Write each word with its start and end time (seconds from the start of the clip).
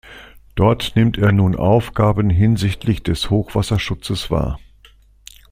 Dort 0.55 0.95
nimmt 0.95 1.19
er 1.19 1.31
nur 1.31 1.59
Aufgaben 1.59 2.31
hinsichtlich 2.31 3.03
des 3.03 3.29
Hochwasserschutzes 3.29 4.31
wahr. 4.31 4.57